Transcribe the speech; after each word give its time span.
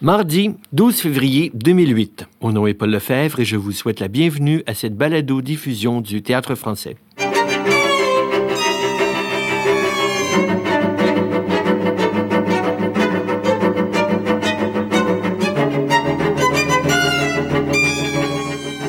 Mardi 0.00 0.52
12 0.70 1.00
février 1.00 1.50
2008. 1.54 2.28
Mon 2.40 2.52
nom 2.52 2.68
est 2.68 2.74
Paul 2.74 2.90
Lefebvre 2.90 3.40
et 3.40 3.44
je 3.44 3.56
vous 3.56 3.72
souhaite 3.72 3.98
la 3.98 4.06
bienvenue 4.06 4.62
à 4.68 4.74
cette 4.74 4.96
balado-diffusion 4.96 6.00
du 6.00 6.22
Théâtre 6.22 6.54
français. 6.54 6.96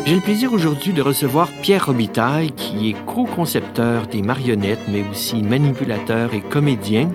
J'ai 0.06 0.16
le 0.16 0.22
plaisir 0.22 0.54
aujourd'hui 0.54 0.94
de 0.94 1.02
recevoir 1.02 1.50
Pierre 1.64 1.88
Robitaille, 1.88 2.52
qui 2.52 2.92
est 2.92 3.06
co-concepteur 3.08 4.06
des 4.06 4.22
marionnettes, 4.22 4.88
mais 4.88 5.04
aussi 5.10 5.42
manipulateur 5.42 6.36
et 6.36 6.42
comédien 6.42 7.10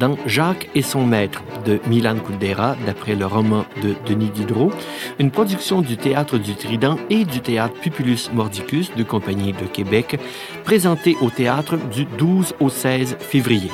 dans 0.00 0.16
Jacques 0.26 0.68
et 0.74 0.82
son 0.82 1.06
maître 1.06 1.42
de 1.66 1.78
Milan 1.86 2.16
Kundera, 2.18 2.74
d'après 2.86 3.14
le 3.14 3.26
roman 3.26 3.66
de 3.82 3.94
Denis 4.06 4.30
Diderot, 4.30 4.72
une 5.18 5.30
production 5.30 5.82
du 5.82 5.98
Théâtre 5.98 6.38
du 6.38 6.54
Trident 6.54 6.96
et 7.10 7.26
du 7.26 7.40
Théâtre 7.40 7.74
Pupulus 7.74 8.30
Mordicus 8.32 8.90
de 8.96 9.02
Compagnie 9.02 9.52
de 9.52 9.66
Québec, 9.66 10.18
présentée 10.64 11.16
au 11.20 11.28
théâtre 11.28 11.76
du 11.76 12.06
12 12.06 12.54
au 12.60 12.70
16 12.70 13.18
février. 13.20 13.70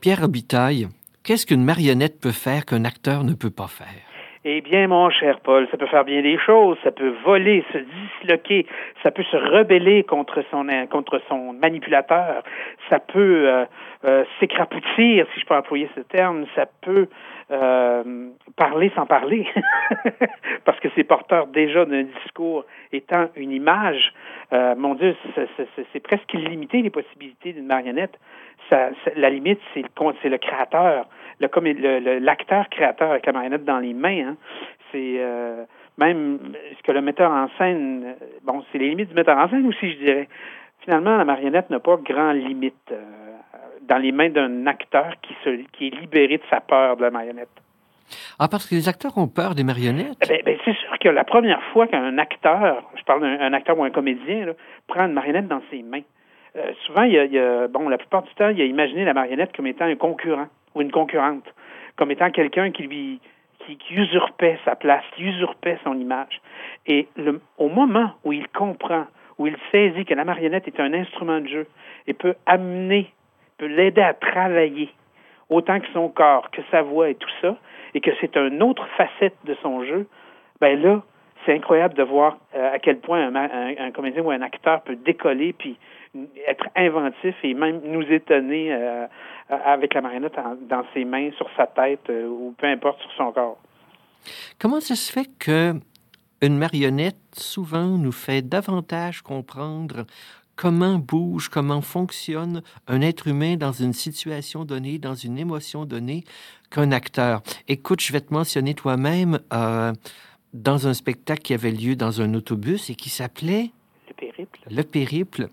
Pierre 0.00 0.22
Robitaille, 0.22 0.88
qu'est-ce 1.22 1.44
qu'une 1.44 1.62
marionnette 1.62 2.18
peut 2.20 2.32
faire 2.32 2.64
qu'un 2.64 2.86
acteur 2.86 3.22
ne 3.22 3.34
peut 3.34 3.50
pas 3.50 3.68
faire? 3.68 4.11
Eh 4.44 4.60
bien, 4.60 4.88
mon 4.88 5.08
cher 5.08 5.38
Paul, 5.38 5.68
ça 5.70 5.76
peut 5.76 5.86
faire 5.86 6.04
bien 6.04 6.20
des 6.20 6.36
choses. 6.36 6.76
Ça 6.82 6.90
peut 6.90 7.14
voler, 7.24 7.64
se 7.72 7.78
disloquer, 7.78 8.66
ça 9.04 9.12
peut 9.12 9.22
se 9.22 9.36
rebeller 9.36 10.02
contre 10.02 10.42
son 10.50 10.66
contre 10.90 11.20
son 11.28 11.52
manipulateur. 11.52 12.42
Ça 12.90 12.98
peut 12.98 13.48
euh, 13.48 13.64
euh, 14.04 14.24
s'écrapoutir, 14.40 15.28
si 15.32 15.40
je 15.40 15.46
peux 15.46 15.54
employer 15.54 15.88
ce 15.94 16.00
terme. 16.00 16.46
Ça 16.56 16.66
peut 16.80 17.06
euh, 17.52 18.30
parler 18.56 18.90
sans 18.96 19.06
parler, 19.06 19.46
parce 20.64 20.80
que 20.80 20.88
c'est 20.96 21.04
porteur 21.04 21.46
déjà 21.46 21.84
d'un 21.84 22.02
discours 22.02 22.64
étant 22.92 23.28
une 23.36 23.52
image. 23.52 24.12
mon 24.50 24.96
Dieu, 24.96 25.14
c'est 25.92 26.02
presque 26.02 26.34
illimité 26.34 26.82
les 26.82 26.90
possibilités 26.90 27.52
d'une 27.52 27.66
marionnette. 27.66 28.18
La 28.70 29.30
limite, 29.30 29.60
c'est 29.72 29.82
le, 29.82 30.30
le 30.30 30.38
créateur 30.38 31.06
l'acteur 31.40 32.68
créateur 32.68 33.10
avec 33.10 33.26
la 33.26 33.32
marionnette 33.32 33.64
dans 33.64 33.78
les 33.78 33.94
mains, 33.94 34.28
hein, 34.28 34.36
c'est 34.92 35.16
euh, 35.18 35.64
même 35.98 36.38
ce 36.76 36.82
que 36.82 36.92
le 36.92 37.00
metteur 37.00 37.30
en 37.30 37.48
scène, 37.58 38.04
euh, 38.04 38.26
bon, 38.44 38.62
c'est 38.70 38.78
les 38.78 38.90
limites 38.90 39.08
du 39.08 39.14
metteur 39.14 39.38
en 39.38 39.48
scène 39.48 39.66
aussi, 39.66 39.92
je 39.92 39.98
dirais. 39.98 40.28
Finalement, 40.80 41.16
la 41.16 41.24
marionnette 41.24 41.70
n'a 41.70 41.80
pas 41.80 41.96
grand 41.96 42.32
limite 42.32 42.74
euh, 42.90 43.02
dans 43.82 43.98
les 43.98 44.12
mains 44.12 44.30
d'un 44.30 44.66
acteur 44.66 45.14
qui, 45.22 45.34
se, 45.44 45.50
qui 45.72 45.88
est 45.88 46.00
libéré 46.00 46.38
de 46.38 46.42
sa 46.50 46.60
peur 46.60 46.96
de 46.96 47.02
la 47.02 47.10
marionnette. 47.10 47.48
Ah, 48.38 48.48
parce 48.48 48.68
que 48.68 48.74
les 48.74 48.88
acteurs 48.88 49.16
ont 49.16 49.28
peur 49.28 49.54
des 49.54 49.64
marionnettes? 49.64 50.18
Eh 50.22 50.28
ben, 50.28 50.42
ben, 50.44 50.58
c'est 50.64 50.76
sûr 50.76 50.98
que 51.00 51.08
la 51.08 51.24
première 51.24 51.62
fois 51.72 51.86
qu'un 51.86 52.18
acteur, 52.18 52.82
je 52.96 53.02
parle 53.04 53.22
d'un 53.22 53.52
acteur 53.52 53.78
ou 53.78 53.84
un 53.84 53.90
comédien, 53.90 54.48
prend 54.86 55.06
une 55.06 55.12
marionnette 55.12 55.48
dans 55.48 55.62
ses 55.70 55.82
mains, 55.82 56.02
souvent, 56.84 57.04
il 57.04 57.12
y, 57.12 57.38
a, 57.38 57.68
bon, 57.68 57.88
la 57.88 57.96
plupart 57.96 58.22
du 58.24 58.34
temps, 58.34 58.50
il 58.50 58.60
a 58.60 58.64
imaginé 58.64 59.06
la 59.06 59.14
marionnette 59.14 59.56
comme 59.56 59.66
étant 59.66 59.86
un 59.86 59.96
concurrent 59.96 60.48
ou 60.74 60.82
une 60.82 60.90
concurrente, 60.90 61.44
comme 61.96 62.10
étant 62.10 62.30
quelqu'un 62.30 62.70
qui 62.70 62.82
lui 62.84 63.20
qui, 63.66 63.94
usurpait 63.94 64.58
sa 64.64 64.76
place, 64.76 65.04
qui 65.14 65.24
usurpait 65.24 65.78
son 65.84 65.98
image. 65.98 66.40
Et 66.86 67.08
le, 67.16 67.40
au 67.58 67.68
moment 67.68 68.12
où 68.24 68.32
il 68.32 68.48
comprend, 68.48 69.06
où 69.38 69.46
il 69.46 69.56
saisit 69.70 70.04
que 70.04 70.14
la 70.14 70.24
marionnette 70.24 70.66
est 70.66 70.80
un 70.80 70.92
instrument 70.92 71.40
de 71.40 71.48
jeu 71.48 71.66
et 72.06 72.12
peut 72.12 72.34
amener, 72.46 73.12
peut 73.58 73.66
l'aider 73.66 74.02
à 74.02 74.14
travailler 74.14 74.90
autant 75.48 75.80
que 75.80 75.86
son 75.92 76.08
corps, 76.08 76.50
que 76.50 76.62
sa 76.70 76.82
voix 76.82 77.10
et 77.10 77.14
tout 77.14 77.30
ça, 77.40 77.56
et 77.94 78.00
que 78.00 78.10
c'est 78.20 78.36
une 78.36 78.62
autre 78.62 78.86
facette 78.96 79.36
de 79.44 79.54
son 79.62 79.84
jeu, 79.84 80.06
ben 80.60 80.80
là, 80.80 81.02
c'est 81.44 81.54
incroyable 81.54 81.94
de 81.94 82.02
voir 82.02 82.38
euh, 82.54 82.74
à 82.74 82.78
quel 82.78 82.98
point 82.98 83.34
un, 83.34 83.74
un, 83.78 83.90
comédien 83.90 84.22
ou 84.22 84.30
un 84.30 84.42
acteur 84.42 84.80
peut 84.82 84.96
décoller 84.96 85.52
puis 85.52 85.76
être 86.46 86.68
inventif 86.76 87.34
et 87.42 87.54
même 87.54 87.80
nous 87.84 88.02
étonner 88.02 88.72
euh, 88.72 89.06
avec 89.48 89.94
la 89.94 90.02
marionnette 90.02 90.36
dans 90.68 90.84
ses 90.92 91.04
mains, 91.04 91.30
sur 91.36 91.48
sa 91.56 91.66
tête 91.66 92.08
euh, 92.10 92.28
ou 92.28 92.54
peu 92.58 92.66
importe 92.66 93.00
sur 93.00 93.12
son 93.12 93.32
corps. 93.32 93.58
Comment 94.58 94.80
ça 94.80 94.94
se 94.94 95.10
fait 95.12 95.28
que 95.38 95.74
une 96.42 96.58
marionnette 96.58 97.16
souvent 97.34 97.86
nous 97.86 98.12
fait 98.12 98.42
davantage 98.42 99.22
comprendre 99.22 100.04
comment 100.56 100.98
bouge, 100.98 101.48
comment 101.48 101.80
fonctionne 101.80 102.62
un 102.88 103.00
être 103.00 103.26
humain 103.28 103.56
dans 103.56 103.72
une 103.72 103.92
situation 103.92 104.64
donnée, 104.64 104.98
dans 104.98 105.14
une 105.14 105.38
émotion 105.38 105.84
donnée, 105.84 106.24
qu'un 106.70 106.92
acteur? 106.92 107.42
Écoute, 107.68 108.00
je 108.00 108.12
vais 108.12 108.20
te 108.20 108.34
mentionner 108.34 108.74
toi-même 108.74 109.40
euh, 109.52 109.92
dans 110.52 110.86
un 110.86 110.94
spectacle 110.94 111.42
qui 111.42 111.54
avait 111.54 111.70
lieu 111.70 111.96
dans 111.96 112.20
un 112.20 112.34
autobus 112.34 112.90
et 112.90 112.94
qui 112.94 113.08
s'appelait 113.08 113.70
Périple. 114.22 114.60
Le 114.70 114.82
Périple. 114.82 115.48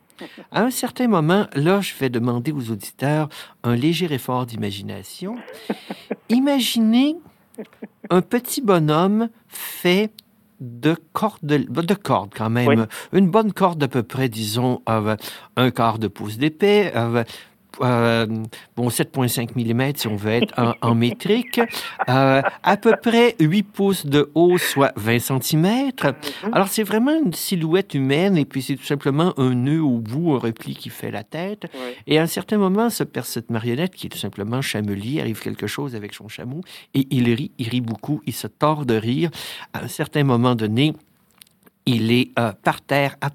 À 0.52 0.62
un 0.62 0.69
certain 0.69 1.07
moment, 1.07 1.47
là, 1.53 1.81
je 1.81 1.96
vais 1.96 2.09
demander 2.09 2.52
aux 2.52 2.69
auditeurs 2.69 3.30
un 3.63 3.75
léger 3.75 4.13
effort 4.13 4.46
d'imagination. 4.46 5.35
Imaginez 6.30 7.16
un 8.12 8.22
petit 8.22 8.62
bonhomme 8.62 9.30
fait 9.47 10.12
de 10.59 10.96
cordes, 11.13 11.41
de 11.44 11.94
cordes 11.96 12.34
quand 12.35 12.52
même. 12.52 12.85
Une 13.12 13.30
bonne 13.30 13.53
corde 13.53 13.80
d'à 13.80 13.88
peu 13.88 14.03
près, 14.03 14.30
disons, 14.30 14.84
un 14.86 15.72
quart 15.72 15.97
de 15.97 16.07
pouce 16.07 16.38
d'épais, 16.38 16.91
euh, 16.96 17.24
bon, 17.79 18.90
7,5 18.90 19.50
mm 19.56 19.95
si 19.95 20.07
on 20.07 20.16
veut 20.16 20.31
être 20.31 20.53
en, 20.81 20.95
métrique, 20.95 21.59
euh, 22.09 22.41
à 22.63 22.78
peu 22.78 22.94
près 23.01 23.35
8 23.40 23.63
pouces 23.63 24.06
de 24.06 24.29
haut, 24.35 24.57
soit 24.57 24.91
20 24.95 25.19
cm. 25.41 25.63
Mhm. 25.63 26.53
Alors, 26.53 26.68
c'est 26.68 26.84
vraiment 26.84 27.13
une 27.13 27.34
silhouette 27.34 27.94
humaine 27.94 28.38
et 28.38 28.45
puis 28.45 28.62
c'est 28.62 28.75
tout 28.75 28.85
simplement 28.85 29.34
un 29.38 29.53
nœud 29.56 29.81
au 29.81 30.00
bout, 30.00 30.35
un 30.35 30.39
repli 30.39 30.75
qui 30.75 30.89
fait 30.89 31.12
la 31.12 31.23
tête. 31.23 31.66
Et 32.07 32.19
à 32.19 32.23
un 32.23 32.28
certain 32.28 32.57
moment, 32.57 32.89
ce, 32.89 33.03
cette 33.23 33.50
marionnette, 33.50 33.95
qui 33.95 34.07
est 34.07 34.09
tout 34.09 34.18
simplement 34.18 34.62
chamelier, 34.62 35.22
arrive 35.22 35.39
quelque 35.39 35.68
chose 35.68 35.95
avec 35.95 36.13
son 36.13 36.28
chameau 36.28 36.62
et 36.94 37.07
il 37.12 37.34
rit, 37.34 37.51
il 37.57 37.69
rit 37.69 37.81
beaucoup, 37.81 38.22
il 38.25 38.34
se 38.34 38.47
tord 38.47 38.85
de 38.85 38.95
rire. 38.95 39.29
À 39.73 39.84
un 39.84 39.88
certain 39.88 40.23
moment 40.23 40.56
donné, 40.56 40.94
il 41.85 42.12
est 42.12 42.31
euh, 42.38 42.51
par 42.63 42.81
terre 42.81 43.16
à 43.22 43.29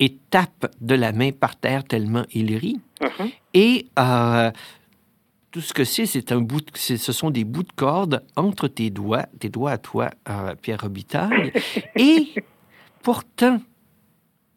et 0.00 0.16
tape 0.30 0.72
de 0.80 0.94
la 0.94 1.12
main 1.12 1.30
par 1.32 1.56
terre 1.56 1.84
tellement 1.84 2.24
il 2.32 2.54
rit. 2.56 2.80
Uh-huh. 3.00 3.32
Et 3.54 3.86
euh, 3.98 4.50
tout 5.50 5.60
ce 5.60 5.72
que 5.72 5.84
c'est, 5.84 6.06
c'est 6.06 6.32
un 6.32 6.40
bout, 6.40 6.64
ce 6.74 6.96
sont 6.96 7.30
des 7.30 7.44
bouts 7.44 7.62
de 7.62 7.72
corde 7.74 8.22
entre 8.36 8.68
tes 8.68 8.90
doigts, 8.90 9.26
tes 9.38 9.48
doigts 9.48 9.72
à 9.72 9.78
toi, 9.78 10.10
euh, 10.28 10.54
Pierre 10.60 10.80
Robitaille. 10.82 11.52
et 11.96 12.28
pourtant, 13.02 13.60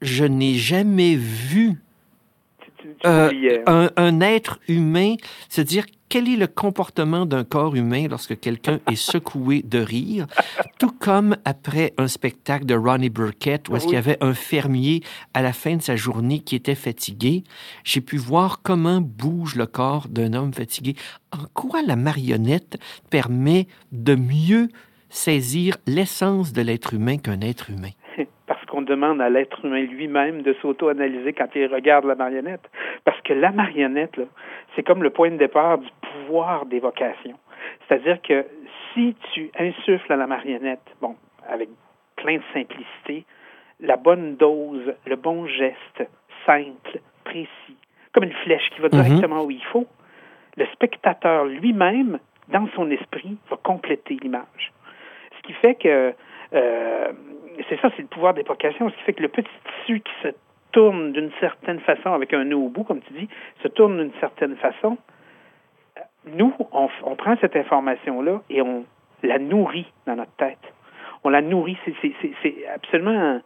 je 0.02 0.26
n'ai 0.26 0.56
jamais 0.56 1.16
vu 1.16 1.82
un, 3.04 3.90
un, 3.96 4.22
être 4.22 4.60
humain 4.68 5.16
se 5.50 5.62
dire 5.62 5.86
quel 6.10 6.28
est 6.28 6.36
le 6.36 6.48
comportement 6.48 7.26
d'un 7.26 7.44
corps 7.44 7.76
humain 7.76 8.08
lorsque 8.10 8.40
quelqu'un 8.40 8.80
est 8.92 8.96
secoué 8.96 9.62
de 9.62 9.80
rire, 9.80 10.26
tout 10.80 10.92
comme 10.92 11.38
après 11.46 11.94
un 11.98 12.08
spectacle 12.08 12.66
de 12.66 12.76
Ronnie 12.76 13.10
Burkett 13.10 13.70
où 13.70 13.76
est-ce 13.76 13.86
qu'il 13.86 13.94
y 13.94 13.98
avait 13.98 14.18
un 14.22 14.34
fermier 14.34 15.02
à 15.34 15.42
la 15.42 15.54
fin 15.54 15.76
de 15.76 15.82
sa 15.82 15.96
journée 15.96 16.40
qui 16.40 16.56
était 16.56 16.76
fatigué. 16.76 17.44
J'ai 17.84 18.02
pu 18.02 18.18
voir 18.18 18.62
comment 18.62 19.02
bouge 19.02 19.56
le 19.56 19.68
corps 19.68 20.08
d'un 20.08 20.34
homme 20.34 20.54
fatigué. 20.54 20.96
En 21.32 21.46
quoi 21.54 21.82
la 21.84 21.96
marionnette 21.96 22.80
permet 23.10 23.68
de 23.92 24.16
mieux 24.16 24.70
saisir 25.10 25.78
l'essence 25.86 26.54
de 26.54 26.62
l'être 26.62 26.94
humain 26.94 27.18
qu'un 27.18 27.42
être 27.42 27.70
humain? 27.70 27.92
Demande 28.90 29.22
à 29.22 29.30
l'être 29.30 29.64
humain 29.64 29.84
lui-même 29.84 30.42
de 30.42 30.54
s'auto-analyser 30.62 31.34
quand 31.34 31.48
il 31.54 31.68
regarde 31.68 32.06
la 32.06 32.16
marionnette. 32.16 32.68
Parce 33.06 33.22
que 33.22 33.34
la 33.34 33.52
marionnette, 33.52 34.20
c'est 34.76 34.82
comme 34.82 35.04
le 35.04 35.12
point 35.12 35.30
de 35.30 35.38
départ 35.38 35.78
du 35.78 35.88
pouvoir 36.02 36.66
d'évocation. 36.66 37.38
C'est-à-dire 37.88 38.19
que 38.24 38.46
si 38.92 39.16
tu 39.31 39.52
insuffles 39.60 40.12
à 40.12 40.16
la 40.16 40.25
marionnette, 40.25 40.81
bon, 41.02 41.16
avec 41.48 41.69
plein 42.16 42.38
de 42.38 42.44
simplicité, 42.52 43.25
la 43.80 43.96
bonne 43.96 44.38
dose, 44.38 44.92
le 45.06 45.16
bon 45.16 45.46
geste, 45.46 46.10
simple, 46.48 47.00
précis, 47.24 47.78
comme 48.12 48.24
une 48.24 48.34
flèche 48.44 48.72
qui 48.72 48.81
va 48.81 48.88
mhm. 48.92 49.04
directement 49.04 49.44
où 49.44 49.52
il 49.52 49.63
faut, 49.66 49.86
le 50.58 50.66
spectateur 50.74 51.46
lui-même, 51.46 52.18
dans 52.48 52.68
son 52.75 52.90
esprit, 52.90 53.38
va 53.52 53.58
compléter 53.62 54.18
l'image. 54.19 54.74
Ce 55.38 55.48
qui 55.48 55.54
fait 55.54 55.75
que, 55.75 56.13
euh, 56.54 57.12
c'est 57.68 57.80
ça, 57.82 57.90
c'est 57.96 58.02
le 58.02 58.08
pouvoir 58.08 58.34
d'évocation, 58.34 58.90
ce 58.90 58.96
qui 58.96 59.04
fait 59.04 59.14
que 59.14 59.22
le 59.22 59.30
petit 59.30 59.50
tissu 59.66 60.00
qui 60.00 60.14
se 60.24 60.30
tourne 60.72 61.12
d'une 61.12 61.32
certaine 61.40 61.80
façon 61.80 62.14
avec 62.14 62.34
un 62.34 62.46
nœud 62.46 62.58
au 62.58 62.70
bout, 62.70 62.84
comme 62.84 63.02
tu 63.02 63.14
dis, 63.14 63.28
se 63.64 63.68
tourne 63.68 63.98
d'une 63.98 64.14
certaine 64.20 64.56
façon, 64.58 64.98
nous, 66.26 66.54
on, 66.72 66.90
on 67.04 67.16
prend 67.16 67.36
cette 67.42 67.56
information-là 67.56 68.42
et 68.50 68.62
on 68.62 68.86
la 69.24 69.40
nourrit 69.40 69.92
dans 70.06 70.16
notre 70.16 70.36
tête. 70.38 70.60
On 71.24 71.30
la 71.30 71.42
nourrit. 71.42 71.78
C'est 72.02 72.68
absolument 72.74 73.42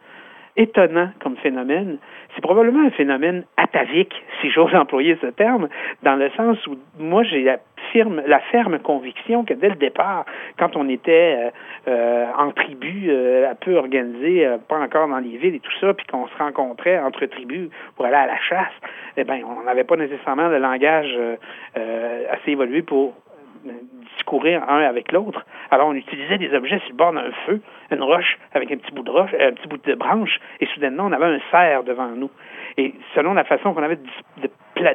étonnant 0.56 1.10
comme 1.19 1.38
phénomène. 1.38 1.98
C'est 2.36 2.42
probablement 2.42 2.86
un 2.86 2.92
phénomène 2.92 3.45
atavique, 3.57 4.13
si 4.42 4.50
j'ose 4.50 4.74
employer 4.75 5.18
ce 5.21 5.27
terme, 5.27 5.68
dans 6.04 6.15
le 6.15 6.30
sens 6.31 6.65
où 6.68 6.77
moi, 7.00 7.24
j'ai 7.24 7.50
la 7.93 8.39
ferme 8.39 8.79
conviction 8.79 9.43
que 9.45 9.53
dès 9.53 9.69
le 9.69 9.75
départ, 9.75 10.25
quand 10.57 10.75
on 10.75 10.89
était 10.89 11.51
en 11.87 12.51
tribu, 12.51 13.11
un 13.11 13.55
peu 13.55 13.75
organisé, 13.75 14.47
pas 14.67 14.79
encore 14.79 15.07
dans 15.07 15.19
les 15.19 15.37
villes 15.37 15.55
et 15.55 15.59
tout 15.59 15.71
ça, 15.79 15.93
puis 15.93 16.05
qu'on 16.07 16.27
se 16.27 16.37
rencontrait 16.37 16.99
entre 16.99 17.25
tribus 17.25 17.69
pour 17.95 18.05
aller 18.05 18.15
à 18.15 18.27
la 18.27 18.39
chasse, 18.39 18.73
eh 19.17 19.23
bien, 19.23 19.41
on 19.45 19.63
n'avait 19.63 19.83
pas 19.83 19.95
nécessairement 19.95 20.47
le 20.47 20.59
langage 20.59 21.17
assez 21.75 22.51
évolué 22.51 22.81
pour 22.81 23.13
discourir 24.17 24.61
un 24.67 24.81
avec 24.81 25.11
l'autre. 25.11 25.45
Alors, 25.71 25.87
on 25.87 25.93
utilisait 25.93 26.37
des 26.37 26.53
objets 26.53 26.79
sur 26.79 26.89
le 26.89 26.95
bord 26.95 27.13
d'un 27.13 27.31
feu, 27.45 27.61
une 27.91 28.03
roche 28.03 28.37
avec 28.53 28.71
un 28.71 28.77
petit 28.77 28.91
bout 28.91 29.03
de 29.03 29.11
roche, 29.11 29.31
un 29.39 29.53
petit 29.53 29.67
bout 29.67 29.77
de 29.77 29.95
branche, 29.95 30.39
et 30.59 30.65
soudainement, 30.67 31.05
on 31.05 31.11
avait 31.11 31.25
un 31.25 31.39
cerf 31.49 31.83
devant 31.83 32.07
nous. 32.07 32.29
Et 32.77 32.93
selon 33.15 33.33
la 33.33 33.43
façon 33.43 33.73
qu'on 33.73 33.83
avait 33.83 33.95
de, 33.95 34.49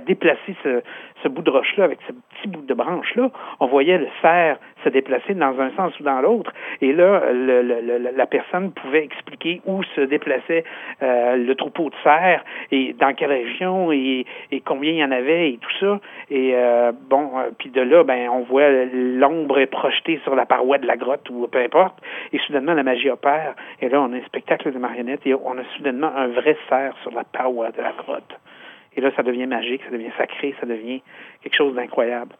déplacer 0.06 0.56
ce, 0.62 0.82
ce 1.22 1.28
bout 1.28 1.42
de 1.42 1.50
roche-là 1.50 1.84
avec 1.84 1.98
ce 2.06 2.12
petit 2.12 2.48
bout 2.48 2.62
de 2.62 2.75
branche-là, 2.75 3.30
on 3.60 3.66
voyait 3.66 3.98
le 3.98 4.08
cerf 4.22 4.58
se 4.84 4.88
déplacer 4.88 5.34
dans 5.34 5.58
un 5.60 5.70
sens 5.76 5.98
ou 5.98 6.04
dans 6.04 6.20
l'autre. 6.20 6.52
Et 6.80 6.92
là, 6.92 7.22
le, 7.32 8.10
la 8.14 8.26
personne 8.26 8.72
pouvait 8.72 9.04
expliquer 9.04 9.60
où 9.66 9.82
se 9.82 10.02
déplaçait 10.02 10.64
euh, 11.02 11.36
le 11.36 11.54
troupeau 11.54 11.90
de 11.90 11.94
cerfs 12.02 12.44
et 12.70 12.94
dans 12.94 13.14
quelle 13.14 13.32
région 13.32 13.92
et, 13.92 14.25
et, 14.52 14.60
combien 14.60 14.92
il 14.92 14.98
y 14.98 15.04
en 15.04 15.10
avait 15.10 15.50
et 15.50 15.58
tout 15.58 15.78
ça. 15.81 16.00
Et 16.31 16.52
euh, 16.54 16.92
bon, 17.08 17.31
euh, 17.38 17.50
puis 17.58 17.70
de 17.70 17.81
là, 17.81 18.04
ben, 18.04 18.28
on 18.28 18.40
voit 18.40 18.69
l'ombre 18.92 19.64
projetée 19.66 20.20
sur 20.22 20.34
la 20.34 20.46
paroi 20.46 20.78
de 20.78 20.86
la 20.86 20.96
grotte 20.96 21.28
ou 21.31 21.46
peu 21.48 21.58
importe. 21.58 21.98
Et 22.32 22.38
soudainement, 22.38 22.74
la 22.74 22.82
magie 22.82 23.10
opère. 23.10 23.54
Et 23.81 23.88
là, 23.88 24.00
on 24.00 24.12
a 24.12 24.16
un 24.16 24.24
spectacle 24.26 24.72
de 24.72 24.78
marionnettes 24.78 25.26
et 25.26 25.34
on 25.34 25.58
a 25.58 25.64
soudainement 25.76 26.12
un 26.16 26.28
vrai 26.28 26.56
cerf 26.69 26.94
sur 27.02 27.12
la 27.12 27.24
paroi 27.24 27.70
de 27.70 27.82
la 27.82 27.92
grotte. 27.92 28.38
Et 28.98 29.00
là, 29.00 29.12
ça 29.14 29.22
devient 29.22 29.46
magique, 29.46 29.80
ça 29.84 29.90
devient 29.92 30.10
sacré, 30.18 30.56
ça 30.58 30.66
devient 30.66 31.02
quelque 31.40 31.54
chose 31.54 31.72
d'incroyable. 31.76 32.34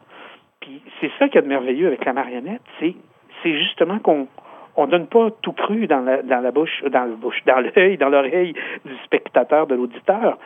Puis 0.59 0.81
c'est 0.99 1.09
ça 1.17 1.29
qui 1.29 1.37
est 1.37 1.41
de 1.41 1.47
merveilleux 1.47 1.87
avec 1.87 2.03
la 2.03 2.11
marionnette, 2.11 2.61
c'est, 2.81 2.95
c'est 3.41 3.57
justement 3.57 3.99
qu'on 3.99 4.27
on 4.75 4.87
donne 4.87 5.07
pas 5.07 5.29
tout 5.41 5.53
cru 5.53 5.87
dans 5.87 6.01
la, 6.01 6.21
dans 6.21 6.41
la 6.41 6.51
bouche, 6.51 6.83
dans 6.83 7.05
la 7.05 7.15
bouche, 7.15 7.41
dans 7.45 7.61
l'œil, 7.61 7.97
dans 7.97 8.09
l'oreille 8.09 8.53
du 8.83 8.93
spectateur, 9.05 9.67
de 9.67 9.75
l'auditeur. 9.75 10.37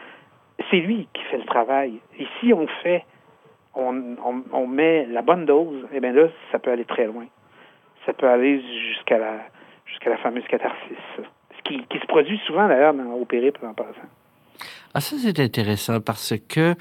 C'est 0.70 0.82
lui 0.82 1.08
qui 1.16 1.24
fait 1.24 1.38
le 1.38 1.46
travail. 1.46 2.00
Et 2.20 2.28
si 2.40 2.54
on 2.54 2.68
fait, 2.84 3.04
on, 3.74 4.16
on, 4.52 4.68
met 4.68 5.08
la 5.08 5.24
bonne 5.24 5.46
dose, 5.46 5.88
eh 5.94 6.00
bien 6.00 6.12
là, 6.12 6.28
ça 6.52 6.60
peut 6.60 6.70
aller 6.70 6.86
très 6.86 7.08
loin. 7.08 7.26
Ça 8.06 8.14
peut 8.14 8.28
aller 8.28 8.62
jusqu'à 8.88 9.18
la, 9.18 9.40
jusqu'à 9.88 10.12
la 10.12 10.18
fameuse 10.18 10.46
catharsis. 10.46 10.98
Ce 11.58 11.62
qui, 11.64 11.84
qui 11.88 11.98
se 11.98 12.06
produit 12.06 12.38
souvent 12.46 12.68
d'ailleurs 12.68 12.94
au 13.20 13.26
périple 13.26 13.66
en 13.66 13.74
passant. 13.74 14.10
Ah, 14.94 15.02
ça, 15.02 15.16
c'est 15.22 15.40
intéressant 15.40 16.00
parce 16.02 16.34
que, 16.48 16.76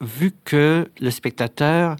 vu 0.00 0.32
que 0.44 0.90
le 1.00 1.10
spectateur 1.10 1.96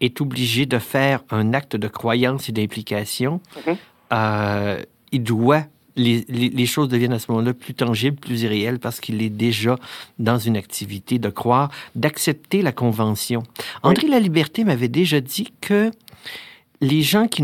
est 0.00 0.20
obligé 0.20 0.66
de 0.66 0.78
faire 0.78 1.22
un 1.30 1.54
acte 1.54 1.76
de 1.76 1.88
croyance 1.88 2.48
et 2.48 2.52
d'implication, 2.52 3.40
mm-hmm. 3.56 3.76
euh, 4.12 4.82
il 5.12 5.22
doit 5.22 5.64
les, 5.96 6.24
les, 6.28 6.66
choses 6.66 6.88
deviennent 6.88 7.14
à 7.14 7.18
ce 7.18 7.30
moment-là 7.32 7.54
plus 7.54 7.74
tangibles, 7.74 8.16
plus 8.16 8.42
irréelles, 8.42 8.78
parce 8.78 9.00
qu'il 9.00 9.22
est 9.22 9.30
déjà 9.30 9.76
dans 10.18 10.38
une 10.38 10.56
activité 10.56 11.18
de 11.18 11.30
croire, 11.30 11.70
d'accepter 11.94 12.62
la 12.62 12.72
convention. 12.72 13.42
André 13.82 14.06
La 14.08 14.20
Liberté 14.20 14.64
m'avait 14.64 14.88
déjà 14.88 15.20
dit 15.20 15.52
que 15.60 15.90
les 16.80 17.02
gens 17.02 17.26
qui 17.28 17.42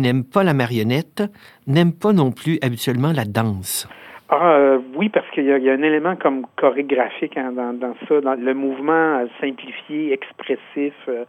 n'aiment 0.00 0.24
pas 0.24 0.42
la 0.42 0.54
marionnette 0.54 1.22
n'aiment 1.66 1.92
pas 1.92 2.12
non 2.12 2.32
plus 2.32 2.58
habituellement 2.62 3.12
la 3.12 3.26
danse. 3.26 3.86
Ah 4.32 4.52
euh, 4.52 4.78
oui, 4.94 5.08
parce 5.08 5.28
qu'il 5.30 5.44
y, 5.44 5.50
a 5.50 5.72
un 5.72 5.82
élément 5.82 6.14
comme 6.14 6.46
chorégraphique 6.56 7.36
hein, 7.36 7.50
dans, 7.50 7.72
dans, 7.72 7.94
ça, 8.08 8.20
dans 8.20 8.34
le 8.34 8.54
mouvement 8.54 9.26
simplifié, 9.40 10.12
expressif. 10.12 10.94
Euh, 11.08 11.24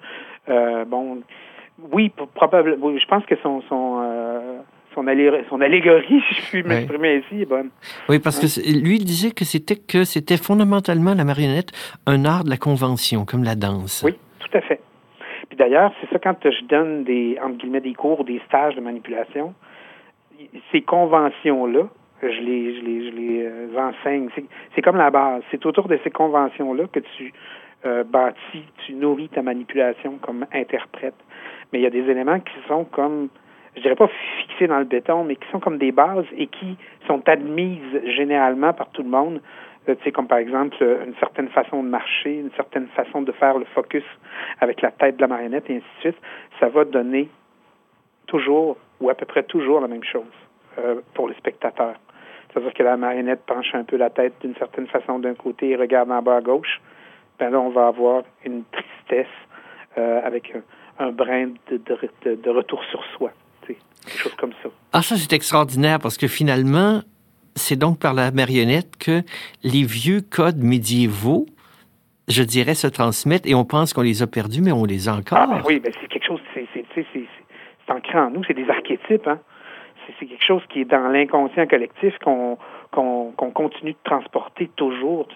euh 0.50 0.86
bon, 0.86 1.24
oui, 1.92 2.12
probablement. 2.36 2.96
Je 2.96 3.06
pense 3.08 3.26
que 3.26 3.36
son 3.42 3.62
son 3.68 4.02
euh, 4.04 4.60
son, 4.94 5.04
son, 5.50 5.62
allégorie, 5.62 6.22
si 6.30 6.36
je 6.42 6.50
puis 6.50 6.64
m'exprimer 6.64 7.18
ainsi, 7.18 7.42
est 7.42 7.46
bonne. 7.46 7.72
Oui, 8.08 8.20
parce 8.20 8.40
que 8.40 8.46
lui 8.80 8.98
il 8.98 9.06
disait 9.06 9.32
que 9.32 9.46
c'était 9.46 9.78
que 9.78 10.04
c'était 10.04 10.38
fondamentalement 10.38 11.16
la 11.16 11.24
marionnette 11.24 11.72
un 12.06 12.24
art 12.24 12.44
de 12.44 12.52
la 12.52 12.58
convention, 12.58 13.26
comme 13.26 13.44
la 13.44 13.56
danse. 13.56 14.04
Oui, 14.06 14.14
tout 14.40 14.56
à 14.56 14.62
fait. 14.62 14.80
Puis 15.50 15.58
d'ailleurs, 15.58 15.92
c'est 16.00 16.10
ça 16.12 16.20
quand 16.20 16.38
je 16.44 16.66
donne 16.66 17.04
des 17.04 17.40
entre 17.44 17.58
guillemets 17.58 17.82
des 17.82 17.96
cours, 17.96 18.26
des 18.26 18.40
stages 18.46 18.76
de 18.76 18.82
manipulation, 18.82 19.56
ces 20.72 20.82
conventions 20.82 21.66
là 21.66 21.88
je 22.22 22.42
les, 22.42 22.76
je 22.76 22.82
les, 22.82 23.10
je 23.10 23.16
les 23.16 23.46
euh, 23.46 23.78
enseigne. 23.78 24.30
C'est 24.76 24.82
comme 24.82 24.98
la 24.98 25.10
base. 25.10 25.44
C'est 25.52 25.66
autour 25.66 25.88
de 25.88 26.00
ces 26.04 26.12
conventions-là 26.12 26.86
que 26.92 27.00
tu 27.00 27.34
euh, 27.86 28.04
bâtis, 28.04 28.66
tu 28.86 28.94
nourris 28.94 29.30
ta 29.30 29.42
manipulation 29.42 30.18
comme 30.22 30.46
interprète. 30.54 31.16
Mais 31.72 31.80
il 31.80 31.82
y 31.82 31.88
a 31.88 31.90
des 31.90 32.10
éléments 32.10 32.40
qui 32.40 32.54
sont 32.68 32.86
comme, 32.86 33.30
je 33.76 33.82
dirais 33.82 33.96
pas 33.96 34.10
fixés 34.40 34.68
dans 34.68 34.80
le 34.80 34.86
béton, 34.86 35.24
mais 35.24 35.36
qui 35.36 35.50
sont 35.52 35.60
comme 35.60 35.78
des 35.78 35.92
bases 35.92 36.26
et 36.38 36.48
qui 36.48 36.78
sont 37.08 37.28
admises 37.28 38.02
généralement 38.06 38.74
par 38.74 38.90
tout 38.92 39.04
le 39.04 39.10
monde. 39.10 39.42
Euh, 39.90 39.96
tu 39.96 40.04
sais, 40.04 40.12
comme 40.12 40.28
par 40.28 40.38
exemple 40.38 40.78
une 40.80 41.16
certaine 41.16 41.48
façon 41.50 41.82
de 41.82 41.90
marcher, 41.90 42.40
une 42.40 42.52
certaine 42.52 42.88
façon 42.90 43.24
de 43.24 43.32
faire 43.32 43.58
le 43.58 43.66
focus 43.66 44.04
avec 44.60 44.82
la 44.82 44.92
tête 44.92 45.16
de 45.16 45.22
la 45.22 45.28
marionnette 45.28 45.70
et 45.70 45.78
ainsi 45.78 45.86
de 45.98 46.12
suite. 46.12 46.22
Ça 46.60 46.70
va 46.70 46.86
donner 46.86 47.30
toujours 48.28 48.78
ou 49.00 49.10
à 49.10 49.16
peu 49.16 49.26
près 49.26 49.42
toujours 49.44 49.82
la 49.82 49.88
même 49.88 50.04
chose 50.04 50.24
pour 51.16 51.28
les 51.28 51.34
spectateurs. 51.36 51.96
C'est-à-dire 52.52 52.74
que 52.74 52.84
la 52.84 52.98
marionnette 52.98 53.42
penche 53.46 53.74
un 53.74 53.84
peu 53.84 53.98
la 53.98 54.10
tête 54.10 54.34
d'une 54.42 54.56
certaine 54.56 54.88
façon 54.88 55.20
d'un 55.20 55.36
côté 55.36 55.70
et 55.70 55.76
regarde 55.76 56.12
en 56.12 56.22
bas 56.22 56.38
à 56.38 56.42
gauche. 56.42 56.82
Ben 57.40 57.50
là, 57.50 57.60
on 57.60 57.70
va 57.70 57.88
avoir 57.88 58.24
une 58.46 58.64
tristesse 58.72 59.28
euh, 59.98 60.22
avec 60.24 60.54
un, 61.00 61.12
brin 61.12 61.52
de, 61.70 62.50
retour 62.50 62.84
sur 62.92 63.04
soi. 63.18 63.32
Quelque 63.66 64.18
chose 64.18 64.36
comme 64.36 64.54
ça. 64.64 64.70
Ah, 64.94 65.04
ça, 65.04 65.16
c'est 65.16 65.32
extraordinaire 65.34 66.00
parce 66.00 66.18
que 66.18 66.28
finalement, 66.28 67.02
c'est 67.56 67.76
donc 67.76 68.00
par 68.00 68.16
la 68.16 68.32
marionnette 68.32 68.98
que 68.98 69.22
les 69.64 69.84
vieux 69.84 70.22
codes 70.22 70.58
médiévaux, 70.58 71.46
je 72.28 72.42
dirais, 72.42 72.74
se 72.74 72.88
transmettent 72.88 73.46
et 73.46 73.54
on 73.54 73.64
pense 73.64 73.94
qu'on 73.94 74.02
les 74.02 74.24
a 74.24 74.28
perdus, 74.28 74.62
mais 74.62 74.72
on 74.72 74.86
les 74.86 75.08
a 75.08 75.14
encore. 75.14 75.38
Ah, 75.40 75.48
ben 75.48 75.62
oui, 75.68 75.80
ben 75.80 75.92
c'est 76.02 76.08
quelque 76.08 76.26
chose, 76.26 76.42
c'est 76.54 76.66
ancré 77.92 78.18
en 78.18 78.32
nous, 78.32 78.44
c'est 78.44 78.54
des 78.54 78.70
archétypes. 78.70 79.28
Hein? 79.28 79.40
C'est 80.20 80.26
quelque 80.26 80.44
chose 80.44 80.64
qui 80.70 80.82
est 80.82 80.86
dans 80.86 81.08
l'inconscient 81.08 81.68
collectif 81.68 82.18
qu'on 82.20 82.58
continue 83.36 83.94
de 83.94 83.98
transporter 84.04 84.70
toujours, 84.76 85.28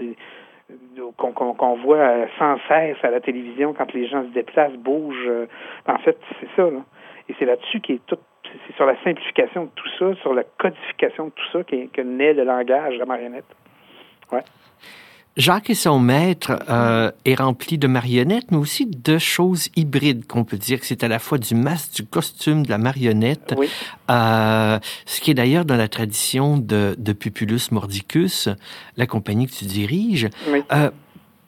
qu'on 1.17 1.75
voit 1.77 2.27
sans 2.39 2.57
cesse 2.67 2.97
à 3.03 3.11
la 3.11 3.19
télévision 3.19 3.73
quand 3.73 3.93
les 3.93 4.07
gens 4.07 4.23
se 4.23 4.29
déplacent, 4.29 4.73
bougent. 4.73 5.27
Euh, 5.27 5.47
en 5.87 5.97
fait, 5.99 6.17
c'est 6.39 6.49
ça. 6.55 6.63
Là. 6.63 6.79
Et 7.29 7.35
c'est 7.37 7.45
là-dessus 7.45 7.81
qui 7.81 7.93
est 7.93 8.05
tout. 8.05 8.17
C'est 8.67 8.75
sur 8.75 8.85
la 8.85 8.95
simplification 9.03 9.65
de 9.65 9.69
tout 9.75 9.89
ça, 9.99 10.13
sur 10.21 10.33
la 10.33 10.43
codification 10.43 11.25
de 11.25 11.31
tout 11.31 11.45
ça 11.51 11.63
que 11.63 12.01
naît 12.01 12.33
le 12.33 12.43
langage, 12.43 12.95
la 12.97 13.05
marionnette. 13.05 13.45
Ouais. 14.31 14.43
Jacques 15.37 15.69
et 15.69 15.75
son 15.75 15.99
maître 15.99 16.57
euh, 16.69 17.11
est 17.25 17.35
rempli 17.35 17.77
de 17.77 17.87
marionnettes, 17.87 18.51
mais 18.51 18.57
aussi 18.57 18.85
de 18.85 19.17
choses 19.17 19.69
hybrides 19.75 20.25
qu'on 20.27 20.45
peut 20.45 20.57
dire 20.57 20.79
que 20.79 20.85
c'est 20.85 21.03
à 21.03 21.09
la 21.09 21.19
fois 21.19 21.37
du 21.37 21.55
masque, 21.55 21.95
du 21.95 22.05
costume, 22.05 22.65
de 22.65 22.69
la 22.69 22.77
marionnette, 22.77 23.53
oui. 23.57 23.69
euh, 24.09 24.79
ce 25.05 25.19
qui 25.19 25.31
est 25.31 25.33
d'ailleurs 25.33 25.65
dans 25.65 25.75
la 25.75 25.89
tradition 25.89 26.57
de, 26.57 26.95
de 26.97 27.13
Pupulus 27.13 27.71
Mordicus, 27.71 28.47
la 28.95 29.07
compagnie 29.07 29.47
que 29.47 29.53
tu 29.53 29.65
diriges. 29.65 30.29
Oui. 30.47 30.63
Euh, 30.71 30.89